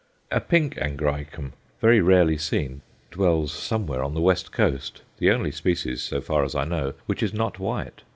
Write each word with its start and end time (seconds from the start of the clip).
A 0.31 0.39
pink 0.39 0.77
Angræcum, 0.77 1.51
very 1.79 2.01
rarely 2.01 2.35
seen, 2.35 2.81
dwells 3.11 3.51
somewhere 3.53 4.03
on 4.03 4.15
the 4.15 4.19
West 4.19 4.51
Coast; 4.51 5.03
the 5.19 5.29
only 5.29 5.51
species, 5.51 6.01
so 6.01 6.19
far 6.21 6.43
as 6.43 6.55
I 6.55 6.63
know, 6.63 6.95
which 7.05 7.21
is 7.21 7.35
not 7.35 7.59
white. 7.59 8.01